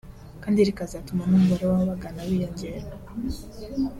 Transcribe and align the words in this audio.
kandi 0.43 0.67
rikazatuma 0.67 1.21
n’ 1.25 1.31
umubare 1.37 1.63
w’ababagana 1.65 2.21
wiyongera 2.27 2.87